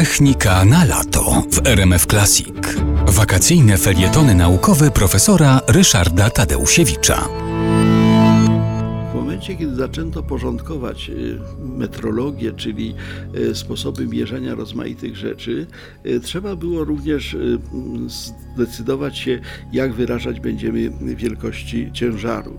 Technika 0.00 0.64
na 0.64 0.84
lato 0.84 1.42
w 1.50 1.66
RMF 1.66 2.06
Classic. 2.06 2.54
Wakacyjne 3.06 3.78
felietony 3.78 4.34
naukowe 4.34 4.90
profesora 4.90 5.60
Ryszarda 5.68 6.30
Tadeusiewicza. 6.30 7.28
W 9.10 9.14
momencie, 9.14 9.56
kiedy 9.56 9.74
zaczęto 9.74 10.22
porządkować 10.22 11.10
y, 11.10 11.38
metrologię, 11.58 12.52
czyli 12.52 12.94
y, 13.34 13.54
sposoby 13.54 14.06
mierzenia 14.06 14.54
rozmaitych 14.54 15.16
rzeczy, 15.16 15.66
y, 16.06 16.20
trzeba 16.20 16.56
było 16.56 16.84
również 16.84 17.34
mm, 17.34 18.08
zdecydować 18.54 19.18
się, 19.18 19.40
jak 19.72 19.92
wyrażać 19.92 20.40
będziemy 20.40 20.90
wielkości 21.16 21.90
ciężaru. 21.92 22.58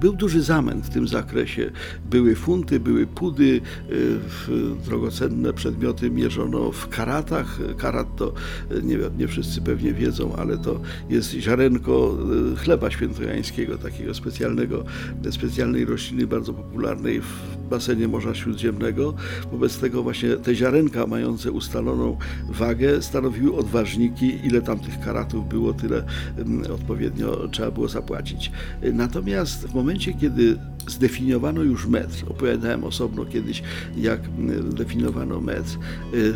Był 0.00 0.12
duży 0.12 0.42
zamęt 0.42 0.86
w 0.86 0.90
tym 0.90 1.08
zakresie. 1.08 1.70
Były 2.10 2.34
funty, 2.34 2.80
były 2.80 3.06
pudy, 3.06 3.60
w- 3.88 4.76
drogocenne 4.86 5.52
przedmioty 5.52 6.10
mierzono 6.10 6.72
w 6.72 6.88
karatach. 6.88 7.58
Karat 7.78 8.16
to, 8.16 8.32
y, 8.72 8.82
nie, 8.82 8.98
nie 9.18 9.28
wszyscy 9.28 9.60
pewnie 9.60 9.92
wiedzą, 9.92 10.36
ale 10.36 10.58
to 10.58 10.80
jest 11.10 11.30
ziarenko 11.32 12.16
y, 12.52 12.56
chleba 12.56 12.90
świętojańskiego, 12.90 13.78
takiego 13.78 14.14
specjalnego, 14.14 14.84
specjalnej 15.30 15.84
rośliny 15.84 16.26
bardzo 16.26 16.52
popularnej 16.52 17.20
w 17.20 17.26
basenie 17.70 18.08
Morza 18.08 18.34
Śródziemnego. 18.34 19.14
Wobec 19.52 19.78
tego 19.78 20.02
właśnie 20.02 20.36
te 20.36 20.54
ziarenka 20.54 21.06
mające 21.06 21.52
ustaloną 21.52 22.16
wagę 22.48 23.02
stanowiły 23.02 23.56
odważniki. 23.56 24.46
Ile 24.46 24.62
tam 24.62 24.78
tych 24.78 25.00
karatów 25.00 25.48
było, 25.48 25.72
tyle 25.72 26.04
ym, 26.38 26.62
odpowiednio 26.74 27.48
trzeba 27.48 27.70
było 27.70 27.88
zapłacić. 27.88 28.52
Natomiast 28.92 29.66
w 29.66 29.74
momencie, 29.74 29.85
kiedy 30.20 30.58
zdefiniowano 30.88 31.62
już 31.62 31.86
metr, 31.86 32.24
opowiadałem 32.28 32.84
osobno 32.84 33.24
kiedyś, 33.24 33.62
jak 33.96 34.20
y, 34.24 34.28
definiowano 34.74 35.40
metr, 35.40 35.78
y, 36.14 36.34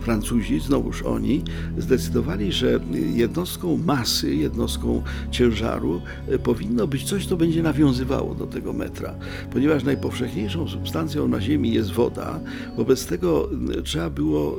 Francuzi, 0.00 0.60
znowuż 0.60 1.02
oni, 1.02 1.42
zdecydowali, 1.78 2.52
że 2.52 2.80
jednostką 3.14 3.76
masy, 3.76 4.34
jednostką 4.34 5.02
ciężaru 5.30 6.02
e, 6.28 6.38
powinno 6.38 6.86
być 6.86 7.04
coś, 7.04 7.26
co 7.26 7.36
będzie 7.36 7.62
nawiązywało 7.62 8.34
do 8.34 8.46
tego 8.46 8.72
metra. 8.72 9.14
Ponieważ 9.52 9.84
najpowszechniejszą 9.84 10.68
substancją 10.68 11.28
na 11.28 11.40
Ziemi 11.40 11.72
jest 11.72 11.92
woda, 11.92 12.40
wobec 12.76 13.06
tego 13.06 13.48
m, 13.52 13.68
trzeba 13.84 14.10
było, 14.10 14.56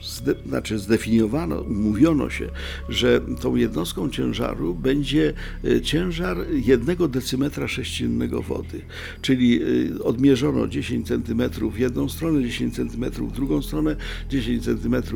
e, 0.00 0.04
zde, 0.06 0.34
znaczy 0.46 0.78
zdefiniowano, 0.78 1.60
umówiono 1.60 2.30
się, 2.30 2.48
że 2.88 3.20
tą 3.40 3.56
jednostką 3.56 4.10
ciężaru 4.10 4.74
będzie 4.74 5.32
e, 5.64 5.80
ciężar 5.80 6.36
jednego 6.50 7.08
decymetra 7.08 7.68
sześciennego 7.68 8.42
wody. 8.42 8.80
Czyli 9.22 9.60
e, 9.62 10.04
odmierzono 10.04 10.68
10 10.68 11.08
cm 11.08 11.42
w 11.70 11.78
jedną 11.78 12.08
stronę, 12.08 12.42
10 12.42 12.74
cm 12.76 13.10
w 13.10 13.32
drugą 13.32 13.62
stronę, 13.62 13.96
10 14.30 14.64
cm 14.64 14.73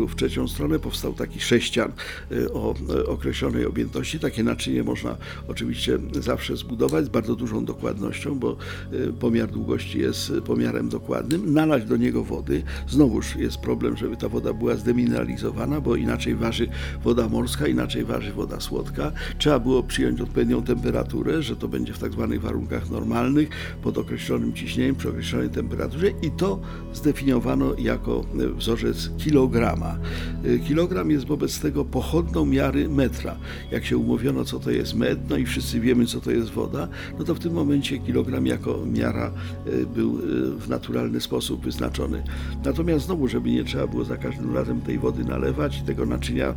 w 0.09 0.15
trzecią 0.15 0.49
stronę. 0.49 0.79
Powstał 0.79 1.13
taki 1.13 1.41
sześcian 1.41 1.93
e, 2.33 2.53
o 2.53 2.75
e, 2.95 3.07
określonej 3.07 3.67
objętości. 3.67 4.21
Takie 4.21 4.43
naczynie 4.43 4.83
można 4.83 5.17
oczywiście 5.49 5.99
zawsze 6.21 6.57
zbudować 6.57 7.05
z 7.05 7.09
bardzo 7.09 7.37
dużą 7.37 7.65
dokładnością, 7.65 8.39
bo 8.39 8.57
e, 8.93 9.13
pomiar 9.13 9.51
długości 9.51 9.99
jest 9.99 10.33
pomiarem 10.47 10.89
dokładnym. 10.89 11.53
Nalać 11.53 11.85
do 11.85 11.97
niego 11.97 12.25
wody. 12.25 12.63
Znowuż 12.89 13.37
jest 13.37 13.57
problem, 13.57 13.97
żeby 13.97 14.17
ta 14.17 14.29
woda 14.29 14.53
była 14.53 14.77
zdemineralizowana, 14.77 15.81
bo 15.81 15.97
inaczej 15.97 16.35
waży 16.35 16.69
woda 17.05 17.29
morska, 17.29 17.67
inaczej 17.67 18.05
waży 18.05 18.33
woda 18.33 18.61
słodka. 18.61 19.13
Trzeba 19.39 19.59
było 19.59 19.83
przyjąć 19.83 20.21
odpowiednią 20.21 20.63
temperaturę, 20.63 21.43
że 21.43 21.57
to 21.57 21.69
będzie 21.69 21.93
w 21.93 21.99
tak 21.99 22.13
zwanych 22.13 22.41
warunkach 22.41 22.91
normalnych, 22.91 23.49
pod 23.83 23.99
określonym 23.99 24.53
ciśnieniem, 24.53 24.97
przy 24.97 25.09
określonej 25.09 25.51
temperaturze 25.51 26.11
i 26.23 26.31
to 26.31 26.61
zdefiniowano 26.93 27.75
jako 27.79 28.25
wzorzec 28.57 29.11
kilograma. 29.49 29.99
E, 30.45 30.59
Kilogram 30.59 31.11
jest 31.11 31.27
wobec 31.27 31.61
tego 31.61 31.85
pochodną 31.85 32.47
miary 32.47 32.89
metra. 32.89 33.37
Jak 33.71 33.85
się 33.85 33.97
umówiono, 33.97 34.45
co 34.45 34.59
to 34.59 34.71
jest 34.71 34.95
metr, 34.95 35.21
no 35.31 35.37
i 35.37 35.47
wszyscy 35.47 35.81
wiemy, 35.81 36.07
co 36.07 36.21
to 36.21 36.31
jest 36.31 36.51
woda, 36.51 36.89
no 37.19 37.25
to 37.25 37.35
w 37.35 37.39
tym 37.39 37.53
momencie 37.53 37.99
kilogram 37.99 38.47
jako 38.47 38.79
miara 38.93 39.31
e, 39.67 39.87
był 39.87 40.19
e, 40.19 40.21
w 40.59 40.69
naturalny 40.69 41.21
sposób 41.21 41.65
wyznaczony. 41.65 42.23
Natomiast 42.65 43.07
znowu, 43.07 43.29
żeby 43.29 43.51
nie 43.51 43.65
trzeba 43.65 43.87
było 43.87 44.05
za 44.05 44.17
każdym 44.17 44.55
razem 44.55 44.81
tej 44.81 44.99
wody 44.99 45.25
nalewać 45.25 45.79
i 45.79 45.83
tego 45.83 46.07
naczynia 46.07 46.55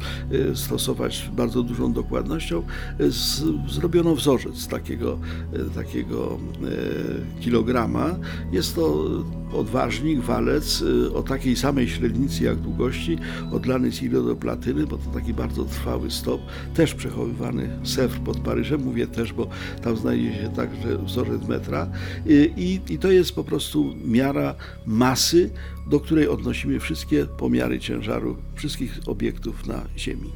stosować 0.53 1.29
bardzo 1.33 1.63
dużą 1.63 1.93
dokładnością, 1.93 2.63
z, 2.99 3.43
zrobiono 3.71 4.15
wzorzec 4.15 4.67
takiego, 4.67 5.19
takiego 5.75 6.37
kilograma. 7.41 8.15
Jest 8.51 8.75
to 8.75 9.07
odważnik, 9.53 10.19
walec 10.19 10.83
e, 11.07 11.13
o 11.13 11.23
takiej 11.23 11.55
samej 11.55 11.89
średnicy 11.89 12.43
jak 12.43 12.57
długości, 12.57 13.17
odlany 13.51 13.91
z 13.91 14.01
iridoplatyny, 14.01 14.87
bo 14.87 14.97
to 14.97 15.09
taki 15.13 15.33
bardzo 15.33 15.65
trwały 15.65 16.11
stop, 16.11 16.41
też 16.73 16.95
przechowywany 16.95 17.79
Sewr 17.83 18.19
pod 18.19 18.39
Paryżem, 18.39 18.81
mówię 18.81 19.07
też, 19.07 19.33
bo 19.33 19.47
tam 19.81 19.97
znajdzie 19.97 20.33
się 20.33 20.49
także 20.55 20.97
wzorzec 20.97 21.47
metra 21.47 21.87
I, 22.25 22.51
i, 22.87 22.93
i 22.93 22.99
to 22.99 23.11
jest 23.11 23.35
po 23.35 23.43
prostu 23.43 23.95
miara 24.05 24.55
masy, 24.85 25.49
do 25.89 25.99
której 25.99 26.27
odnosimy 26.27 26.79
wszystkie 26.79 27.25
pomiary 27.25 27.79
ciężaru 27.79 28.37
wszystkich 28.55 28.99
obiektów 29.05 29.67
na 29.67 29.81
Ziemi. 29.97 30.29